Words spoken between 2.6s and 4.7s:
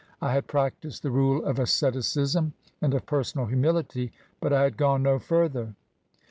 and of personal humility, but I